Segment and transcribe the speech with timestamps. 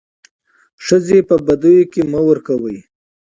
[0.85, 2.77] ښځي په بديو کي مه ورکوئ.